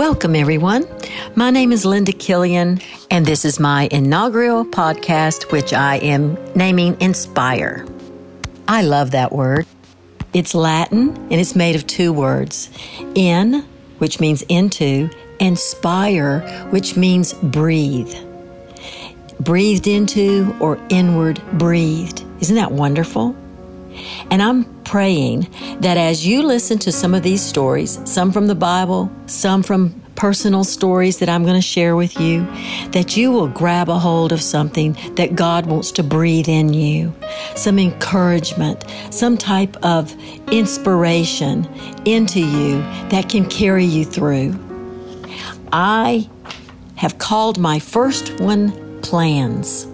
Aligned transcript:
Welcome, 0.00 0.34
everyone. 0.34 0.86
My 1.36 1.50
name 1.50 1.72
is 1.72 1.84
Linda 1.84 2.12
Killian, 2.12 2.80
and 3.10 3.26
this 3.26 3.44
is 3.44 3.60
my 3.60 3.86
inaugural 3.92 4.64
podcast, 4.64 5.52
which 5.52 5.74
I 5.74 5.96
am 5.96 6.38
naming 6.54 6.98
Inspire. 7.02 7.84
I 8.66 8.80
love 8.80 9.10
that 9.10 9.30
word. 9.30 9.66
It's 10.32 10.54
Latin 10.54 11.10
and 11.10 11.34
it's 11.34 11.54
made 11.54 11.76
of 11.76 11.86
two 11.86 12.14
words 12.14 12.70
in, 13.14 13.62
which 13.98 14.20
means 14.20 14.40
into, 14.48 15.10
and 15.38 15.58
spire, 15.58 16.40
which 16.70 16.96
means 16.96 17.34
breathe. 17.34 18.14
Breathed 19.38 19.86
into 19.86 20.56
or 20.60 20.80
inward 20.88 21.42
breathed. 21.58 22.24
Isn't 22.40 22.56
that 22.56 22.72
wonderful? 22.72 23.36
And 24.30 24.42
I'm 24.42 24.64
praying 24.84 25.48
that 25.80 25.96
as 25.96 26.26
you 26.26 26.42
listen 26.42 26.78
to 26.80 26.92
some 26.92 27.14
of 27.14 27.22
these 27.22 27.42
stories, 27.42 28.00
some 28.04 28.32
from 28.32 28.46
the 28.46 28.54
Bible, 28.54 29.10
some 29.26 29.62
from 29.62 30.00
personal 30.16 30.64
stories 30.64 31.18
that 31.18 31.30
I'm 31.30 31.44
going 31.44 31.54
to 31.54 31.62
share 31.62 31.96
with 31.96 32.20
you, 32.20 32.44
that 32.90 33.16
you 33.16 33.32
will 33.32 33.48
grab 33.48 33.88
a 33.88 33.98
hold 33.98 34.32
of 34.32 34.42
something 34.42 34.94
that 35.14 35.34
God 35.34 35.64
wants 35.64 35.90
to 35.92 36.02
breathe 36.02 36.48
in 36.48 36.74
you, 36.74 37.14
some 37.56 37.78
encouragement, 37.78 38.84
some 39.10 39.38
type 39.38 39.76
of 39.82 40.14
inspiration 40.50 41.66
into 42.04 42.40
you 42.40 42.80
that 43.08 43.30
can 43.30 43.48
carry 43.48 43.86
you 43.86 44.04
through. 44.04 44.58
I 45.72 46.28
have 46.96 47.16
called 47.16 47.58
my 47.58 47.78
first 47.78 48.38
one 48.40 49.00
plans. 49.00 49.84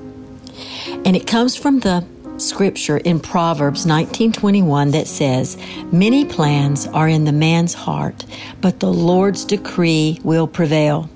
And 1.04 1.14
it 1.14 1.28
comes 1.28 1.54
from 1.54 1.78
the 1.80 2.04
scripture 2.38 2.98
in 2.98 3.20
Proverbs 3.20 3.86
19:21 3.86 4.90
that 4.90 5.06
says, 5.06 5.56
"Many 5.90 6.24
plans 6.24 6.88
are 6.92 7.08
in 7.08 7.24
the 7.24 7.32
man's 7.32 7.74
heart, 7.74 8.24
but 8.60 8.80
the 8.80 8.92
Lord's 8.92 9.44
decree 9.44 10.18
will 10.22 10.46
prevail." 10.46 11.08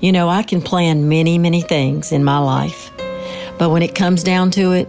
You 0.00 0.12
know, 0.12 0.28
I 0.28 0.42
can 0.42 0.60
plan 0.60 1.08
many, 1.08 1.38
many 1.38 1.60
things 1.60 2.12
in 2.12 2.24
my 2.24 2.38
life. 2.38 2.90
But 3.58 3.70
when 3.70 3.82
it 3.82 3.94
comes 3.94 4.22
down 4.22 4.50
to 4.52 4.72
it, 4.72 4.88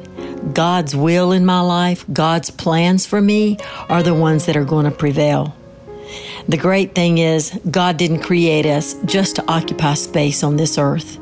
God's 0.53 0.95
will 0.95 1.31
in 1.31 1.45
my 1.45 1.62
life, 1.62 2.06
God's 2.12 2.50
plans 2.50 3.06
for 3.06 3.22
me 3.22 3.58
are 3.90 4.03
the 4.03 4.14
ones 4.14 4.45
that 4.45 4.58
are 4.58 4.66
going 4.66 4.86
to 4.86 4.92
prevail. 4.92 5.53
The 6.47 6.58
great 6.58 6.95
thing 6.95 7.17
is, 7.17 7.52
God 7.69 7.97
didn't 7.97 8.19
create 8.19 8.66
us 8.66 8.95
just 9.06 9.36
to 9.36 9.44
occupy 9.47 9.94
space 9.94 10.44
on 10.44 10.58
this 10.58 10.78
earth 10.78 11.17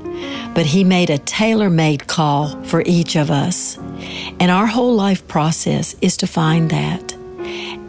but 0.53 0.65
He 0.65 0.83
made 0.83 1.09
a 1.09 1.17
tailor 1.17 1.69
made 1.69 2.07
call 2.07 2.61
for 2.63 2.81
each 2.85 3.15
of 3.15 3.29
us. 3.29 3.77
And 4.39 4.51
our 4.51 4.65
whole 4.65 4.95
life 4.95 5.27
process 5.27 5.95
is 6.01 6.17
to 6.17 6.27
find 6.27 6.69
that. 6.71 7.13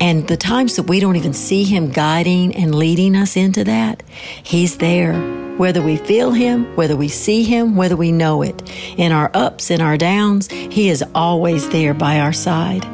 And 0.00 0.28
the 0.28 0.36
times 0.36 0.76
that 0.76 0.84
we 0.84 1.00
don't 1.00 1.16
even 1.16 1.32
see 1.32 1.64
Him 1.64 1.90
guiding 1.90 2.54
and 2.54 2.74
leading 2.74 3.16
us 3.16 3.36
into 3.36 3.64
that, 3.64 4.02
He's 4.42 4.78
there. 4.78 5.14
Whether 5.56 5.80
we 5.80 5.96
feel 5.96 6.32
Him, 6.32 6.64
whether 6.76 6.96
we 6.96 7.08
see 7.08 7.42
Him, 7.42 7.76
whether 7.76 7.96
we 7.96 8.12
know 8.12 8.42
it. 8.42 8.70
In 8.98 9.12
our 9.12 9.30
ups 9.32 9.70
and 9.70 9.80
our 9.80 9.96
downs, 9.96 10.48
He 10.48 10.88
is 10.90 11.02
always 11.14 11.68
there 11.70 11.94
by 11.94 12.20
our 12.20 12.32
side. 12.32 12.86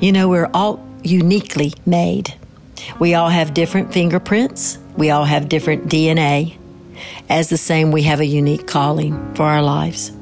You 0.00 0.12
know, 0.12 0.28
we're 0.28 0.50
all 0.54 0.86
uniquely 1.02 1.72
made. 1.84 2.34
We 2.98 3.14
all 3.14 3.28
have 3.28 3.54
different 3.54 3.92
fingerprints. 3.92 4.78
We 4.96 5.10
all 5.10 5.24
have 5.24 5.48
different 5.48 5.86
DNA. 5.86 6.56
As 7.28 7.48
the 7.48 7.56
same, 7.56 7.92
we 7.92 8.02
have 8.02 8.20
a 8.20 8.26
unique 8.26 8.66
calling 8.66 9.34
for 9.34 9.44
our 9.44 9.62
lives. 9.62 10.12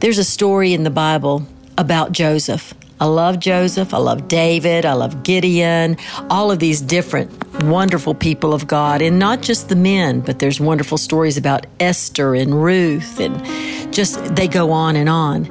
There's 0.00 0.18
a 0.18 0.24
story 0.24 0.74
in 0.74 0.84
the 0.84 0.90
Bible 0.90 1.44
about 1.76 2.12
Joseph. 2.12 2.72
I 3.00 3.06
love 3.06 3.40
Joseph. 3.40 3.92
I 3.92 3.98
love 3.98 4.28
David. 4.28 4.86
I 4.86 4.92
love 4.92 5.24
Gideon. 5.24 5.96
All 6.30 6.52
of 6.52 6.60
these 6.60 6.80
different 6.80 7.30
wonderful 7.64 8.14
people 8.14 8.54
of 8.54 8.68
God. 8.68 9.02
And 9.02 9.18
not 9.18 9.42
just 9.42 9.68
the 9.68 9.74
men, 9.74 10.20
but 10.20 10.38
there's 10.38 10.60
wonderful 10.60 10.98
stories 10.98 11.36
about 11.36 11.66
Esther 11.80 12.36
and 12.36 12.62
Ruth 12.62 13.18
and 13.18 13.44
just 13.92 14.36
they 14.36 14.46
go 14.46 14.70
on 14.70 14.94
and 14.94 15.08
on. 15.08 15.46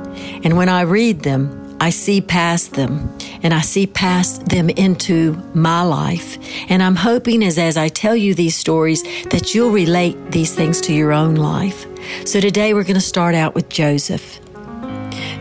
And 0.46 0.56
when 0.56 0.70
I 0.70 0.82
read 0.82 1.24
them, 1.24 1.76
I 1.82 1.90
see 1.90 2.22
past 2.22 2.74
them 2.74 3.18
and 3.44 3.54
I 3.54 3.62
see 3.62 3.86
past 3.86 4.46
them 4.48 4.70
into 4.70 5.34
my 5.54 5.84
life. 5.84 6.38
And 6.70 6.82
I'm 6.82 6.96
hoping 6.96 7.44
as, 7.44 7.58
as 7.58 7.76
I 7.76 7.90
tell 7.90 8.16
you 8.16 8.34
these 8.34 8.56
stories 8.56 9.04
that 9.26 9.54
you'll 9.54 9.72
relate 9.72 10.32
these 10.32 10.56
things 10.56 10.80
to 10.82 10.94
your 10.94 11.12
own 11.12 11.36
life. 11.36 11.86
So 12.26 12.40
today 12.40 12.74
we're 12.74 12.84
going 12.84 12.96
to 12.96 13.02
start 13.02 13.36
out 13.36 13.56
with 13.56 13.70
Joseph. 13.70 14.40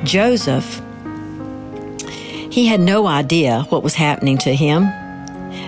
Joseph, 0.05 0.81
he 2.51 2.67
had 2.67 2.81
no 2.81 3.07
idea 3.07 3.63
what 3.69 3.83
was 3.83 3.95
happening 3.95 4.39
to 4.39 4.55
him 4.55 4.87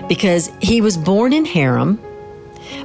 because 0.07 0.49
he 0.61 0.81
was 0.81 0.97
born 0.97 1.33
in 1.33 1.45
Haran, 1.45 1.99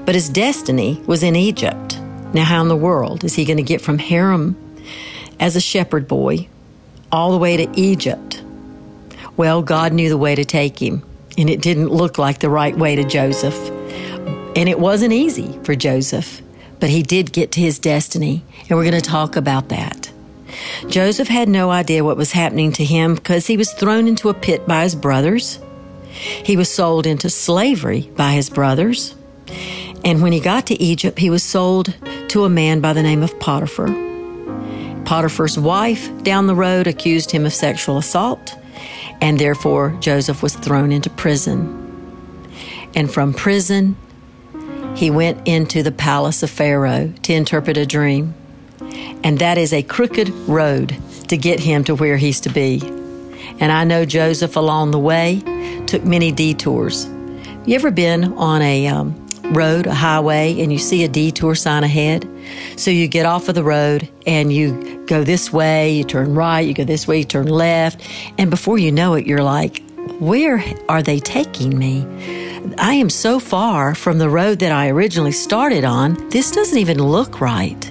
but 0.05 0.15
his 0.15 0.29
destiny 0.29 1.01
was 1.07 1.23
in 1.23 1.37
Egypt. 1.37 2.01
Now, 2.33 2.45
how 2.45 2.61
in 2.63 2.69
the 2.69 2.77
world 2.77 3.25
is 3.25 3.35
he 3.35 3.45
going 3.45 3.59
to 3.59 3.63
get 3.63 3.81
from 3.81 3.99
Haran 3.99 4.57
as 5.39 5.57
a 5.57 5.61
shepherd 5.61 6.09
boy 6.09 6.49
all 7.13 7.31
the 7.31 7.39
way 7.39 7.57
to 7.57 7.81
Egypt. 7.81 8.43
Well, 9.37 9.63
God 9.63 9.93
knew 9.93 10.09
the 10.09 10.19
way 10.19 10.35
to 10.35 10.45
take 10.45 10.81
him, 10.81 11.03
and 11.39 11.49
it 11.49 11.61
didn't 11.61 11.89
look 11.89 12.19
like 12.19 12.41
the 12.41 12.51
right 12.51 12.77
way 12.77 12.97
to 12.97 13.05
Joseph. 13.05 13.57
And 14.57 14.69
it 14.69 14.79
wasn't 14.79 15.13
easy 15.13 15.59
for 15.65 15.75
Joseph, 15.75 16.43
but 16.81 16.91
he 16.91 17.03
did 17.03 17.33
get 17.33 17.53
to 17.53 17.61
his 17.61 17.79
destiny, 17.79 18.45
and 18.69 18.79
we're 18.79 18.85
going 18.85 19.01
to 19.01 19.01
talk 19.01 19.37
about 19.37 19.69
that. 19.69 20.11
Joseph 20.89 21.29
had 21.29 21.49
no 21.49 21.71
idea 21.71 22.05
what 22.05 22.17
was 22.17 22.33
happening 22.33 22.73
to 22.73 22.85
him 22.85 23.15
because 23.15 23.47
he 23.47 23.57
was 23.57 23.73
thrown 23.73 24.07
into 24.07 24.29
a 24.29 24.35
pit 24.35 24.67
by 24.67 24.83
his 24.83 24.95
brothers. 24.95 25.59
He 26.11 26.57
was 26.57 26.73
sold 26.73 27.07
into 27.07 27.29
slavery 27.29 28.11
by 28.17 28.33
his 28.33 28.51
brothers. 28.51 29.15
And 30.05 30.23
when 30.23 30.33
he 30.33 30.41
got 30.41 30.67
to 30.67 30.81
Egypt, 30.81 31.19
he 31.19 31.31
was 31.31 31.43
sold 31.43 31.95
to 32.29 32.45
a 32.45 32.49
man 32.49 32.81
by 32.81 32.93
the 32.93 33.03
name 33.03 33.23
of 33.23 33.39
Potiphar. 33.41 33.89
Potiphar's 35.05 35.59
wife 35.59 36.11
down 36.23 36.47
the 36.47 36.55
road 36.55 36.87
accused 36.87 37.31
him 37.31 37.47
of 37.47 37.53
sexual 37.53 37.99
assault, 37.99 38.57
and 39.21 39.39
therefore 39.39 39.97
Joseph 40.01 40.43
was 40.43 40.55
thrown 40.55 40.93
into 40.93 41.11
prison. 41.11 41.81
And 42.95 43.13
from 43.13 43.35
prison, 43.35 43.97
he 44.95 45.11
went 45.11 45.47
into 45.47 45.83
the 45.83 45.93
palace 45.93 46.43
of 46.43 46.51
Pharaoh 46.51 47.13
to 47.23 47.33
interpret 47.33 47.77
a 47.77 47.87
dream. 47.87 48.35
And 49.25 49.39
that 49.39 49.59
is 49.59 49.73
a 49.73 49.83
crooked 49.83 50.29
road 50.49 50.97
to 51.29 51.37
get 51.37 51.59
him 51.59 51.85
to 51.85 51.95
where 51.95 52.17
he's 52.17 52.41
to 52.43 52.51
be. 52.51 52.81
And 53.61 53.73
I 53.73 53.85
know 53.85 54.05
Joseph 54.05 54.57
along 54.57 54.91
the 54.91 54.99
way 54.99 55.43
took 55.87 56.05
many 56.05 56.31
detours. 56.33 57.07
You 57.67 57.75
ever 57.75 57.91
been 57.91 58.33
on 58.35 58.63
a 58.63 58.87
um, 58.89 59.15
road, 59.53 59.87
a 59.87 59.95
highway, 59.95 60.61
and 60.61 60.73
you 60.73 60.79
see 60.79 61.05
a 61.05 61.09
detour 61.09 61.55
sign 61.55 61.85
ahead. 61.85 62.29
So 62.77 62.91
you 62.91 63.09
get 63.09 63.27
off 63.27 63.49
of 63.49 63.55
the 63.55 63.65
road 63.65 64.09
and 64.27 64.53
you 64.53 65.05
go 65.07 65.25
this 65.25 65.53
way, 65.53 65.93
you 65.93 66.05
turn 66.05 66.35
right, 66.35 66.61
you 66.61 66.75
go 66.75 66.85
this 66.85 67.09
way, 67.09 67.19
you 67.19 67.25
turn 67.25 67.47
left. 67.47 68.01
And 68.39 68.51
before 68.51 68.79
you 68.79 68.93
know 68.93 69.15
it, 69.15 69.27
you're 69.27 69.43
like, 69.43 69.83
where 70.19 70.63
are 70.89 71.03
they 71.03 71.19
taking 71.19 71.79
me? 71.79 72.44
I 72.79 72.95
am 72.95 73.11
so 73.11 73.39
far 73.39 73.95
from 73.95 74.19
the 74.19 74.29
road 74.29 74.61
that 74.61 74.73
I 74.73 74.89
originally 74.89 75.33
started 75.33 75.85
on. 75.85 76.15
This 76.31 76.51
doesn't 76.51 76.79
even 76.79 76.99
look 76.99 77.41
right. 77.41 77.91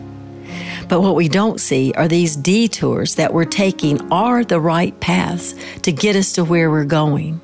But 0.89 1.01
what 1.01 1.16
we 1.16 1.29
don't 1.29 1.59
see 1.59 1.94
are 1.94 2.07
these 2.07 2.35
detours 2.35 3.16
that 3.16 3.34
we're 3.34 3.45
taking 3.45 4.11
are 4.11 4.44
the 4.44 4.59
right 4.59 4.97
paths 5.00 5.56
to 5.84 5.91
get 5.91 6.16
us 6.16 6.34
to 6.34 6.44
where 6.44 6.69
we're 6.69 6.85
going. 6.85 7.39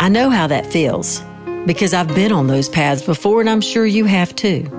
I 0.00 0.08
know 0.08 0.30
how 0.30 0.46
that 0.46 0.66
feels 0.66 1.22
because 1.66 1.92
I've 1.92 2.14
been 2.14 2.32
on 2.32 2.46
those 2.46 2.68
paths 2.68 3.02
before 3.02 3.40
and 3.40 3.50
I'm 3.50 3.60
sure 3.60 3.84
you 3.84 4.04
have 4.04 4.34
too. 4.36 4.70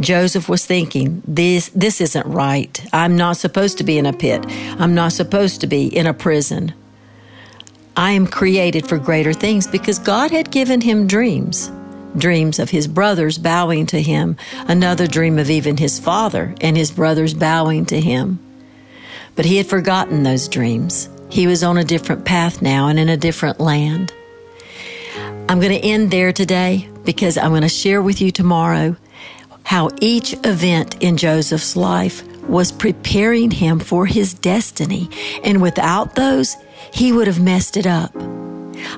Joseph 0.00 0.48
was 0.48 0.64
thinking, 0.64 1.22
this, 1.26 1.70
this 1.70 2.00
isn't 2.00 2.26
right. 2.26 2.84
I'm 2.92 3.16
not 3.16 3.38
supposed 3.38 3.78
to 3.78 3.84
be 3.84 3.98
in 3.98 4.06
a 4.06 4.12
pit. 4.12 4.44
I'm 4.78 4.94
not 4.94 5.12
supposed 5.12 5.62
to 5.62 5.66
be 5.66 5.86
in 5.86 6.06
a 6.06 6.14
prison. 6.14 6.74
I 7.96 8.12
am 8.12 8.26
created 8.26 8.86
for 8.86 8.98
greater 8.98 9.32
things 9.32 9.66
because 9.66 9.98
God 9.98 10.30
had 10.30 10.50
given 10.50 10.82
him 10.82 11.06
dreams. 11.06 11.72
Dreams 12.18 12.58
of 12.58 12.68
his 12.68 12.86
brothers 12.86 13.38
bowing 13.38 13.86
to 13.86 14.02
him, 14.02 14.36
another 14.68 15.06
dream 15.06 15.38
of 15.38 15.48
even 15.48 15.78
his 15.78 15.98
father 15.98 16.54
and 16.60 16.76
his 16.76 16.90
brothers 16.90 17.32
bowing 17.32 17.86
to 17.86 17.98
him. 17.98 18.38
But 19.34 19.46
he 19.46 19.56
had 19.56 19.66
forgotten 19.66 20.22
those 20.22 20.46
dreams. 20.46 21.08
He 21.30 21.46
was 21.46 21.62
on 21.62 21.78
a 21.78 21.84
different 21.84 22.26
path 22.26 22.60
now 22.60 22.88
and 22.88 22.98
in 22.98 23.08
a 23.08 23.16
different 23.16 23.60
land. 23.60 24.12
I'm 25.48 25.60
going 25.60 25.72
to 25.72 25.86
end 25.86 26.10
there 26.10 26.32
today 26.32 26.88
because 27.04 27.38
I'm 27.38 27.50
going 27.50 27.62
to 27.62 27.68
share 27.68 28.02
with 28.02 28.20
you 28.20 28.30
tomorrow 28.30 28.96
how 29.62 29.88
each 30.00 30.34
event 30.44 31.02
in 31.02 31.16
Joseph's 31.16 31.76
life 31.76 32.22
was 32.48 32.72
preparing 32.72 33.50
him 33.50 33.78
for 33.78 34.06
his 34.06 34.34
destiny. 34.34 35.08
And 35.44 35.62
without 35.62 36.14
those, 36.14 36.56
he 36.92 37.12
would 37.12 37.26
have 37.26 37.40
messed 37.40 37.76
it 37.76 37.86
up. 37.86 38.14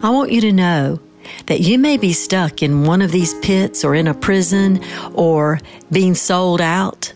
I 0.02 0.10
want 0.10 0.32
you 0.32 0.40
to 0.42 0.52
know 0.52 1.00
that 1.46 1.60
you 1.60 1.78
may 1.78 1.96
be 1.96 2.12
stuck 2.12 2.62
in 2.62 2.84
one 2.84 3.02
of 3.02 3.12
these 3.12 3.34
pits 3.40 3.84
or 3.84 3.94
in 3.94 4.06
a 4.06 4.14
prison 4.14 4.80
or 5.14 5.60
being 5.90 6.14
sold 6.14 6.60
out, 6.60 7.12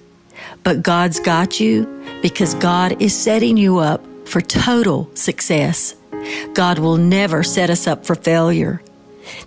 but 0.65 0.83
God's 0.83 1.21
got 1.21 1.61
you 1.61 1.87
because 2.23 2.55
God 2.55 3.01
is 3.01 3.17
setting 3.17 3.57
you 3.57 3.79
up 3.79 4.05
for 4.27 4.41
total 4.41 5.11
success. 5.15 5.95
God 6.55 6.79
will 6.79 6.97
never 6.97 7.43
set 7.43 7.71
us 7.71 7.87
up 7.87 8.07
for 8.07 8.15
failure. 8.15 8.83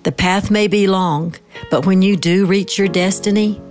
The 0.03 0.11
path 0.11 0.51
may 0.51 0.67
be 0.67 0.87
long, 0.87 1.35
but 1.69 1.85
when 1.85 2.01
you 2.01 2.17
do 2.17 2.45
reach 2.45 2.77
your 2.77 2.87
destiny, 2.87 3.61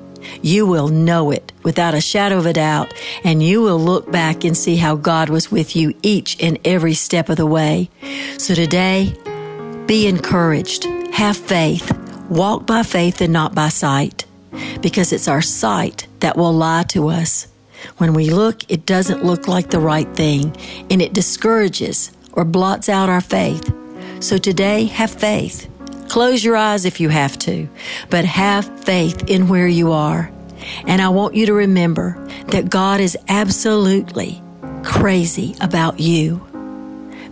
you 0.42 0.66
will 0.66 0.88
know 0.88 1.30
it 1.30 1.52
without 1.62 1.94
a 1.94 2.00
shadow 2.00 2.38
of 2.38 2.46
a 2.46 2.52
doubt, 2.52 2.92
and 3.24 3.42
you 3.42 3.62
will 3.62 3.78
look 3.78 4.10
back 4.10 4.44
and 4.44 4.56
see 4.56 4.76
how 4.76 4.96
God 4.96 5.28
was 5.28 5.50
with 5.50 5.74
you 5.74 5.94
each 6.02 6.42
and 6.42 6.58
every 6.64 6.94
step 6.94 7.28
of 7.28 7.36
the 7.36 7.46
way. 7.46 7.90
So 8.38 8.54
today, 8.54 9.14
be 9.86 10.06
encouraged, 10.06 10.84
have 11.12 11.36
faith, 11.36 11.96
walk 12.28 12.66
by 12.66 12.82
faith 12.82 13.20
and 13.20 13.32
not 13.32 13.54
by 13.54 13.68
sight, 13.68 14.24
because 14.80 15.12
it's 15.12 15.28
our 15.28 15.42
sight 15.42 16.06
that 16.20 16.36
will 16.36 16.52
lie 16.52 16.84
to 16.84 17.08
us. 17.08 17.48
When 17.98 18.14
we 18.14 18.30
look, 18.30 18.70
it 18.70 18.86
doesn't 18.86 19.24
look 19.24 19.46
like 19.46 19.70
the 19.70 19.80
right 19.80 20.08
thing, 20.16 20.56
and 20.90 21.02
it 21.02 21.12
discourages 21.12 22.12
or 22.32 22.44
blots 22.44 22.88
out 22.88 23.08
our 23.08 23.20
faith. 23.20 23.72
So 24.20 24.38
today, 24.38 24.84
have 24.84 25.10
faith. 25.10 25.68
Close 26.08 26.44
your 26.44 26.56
eyes 26.56 26.84
if 26.84 27.00
you 27.00 27.08
have 27.08 27.38
to, 27.40 27.68
but 28.10 28.24
have 28.24 28.64
faith 28.84 29.28
in 29.28 29.48
where 29.48 29.68
you 29.68 29.92
are. 29.92 30.30
And 30.86 31.02
I 31.02 31.08
want 31.08 31.34
you 31.34 31.46
to 31.46 31.52
remember 31.52 32.16
that 32.48 32.70
God 32.70 33.00
is 33.00 33.16
absolutely 33.28 34.42
crazy 34.82 35.54
about 35.60 36.00
you. 36.00 36.40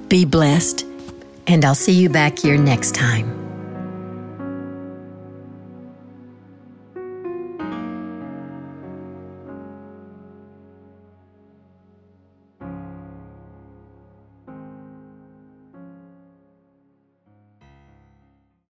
Be 0.09 0.25
blessed, 0.25 0.85
and 1.47 1.65
I'll 1.65 1.75
see 1.75 1.93
you 1.93 2.09
back 2.09 2.39
here 2.39 2.59
next 2.59 2.95
time. 2.95 3.42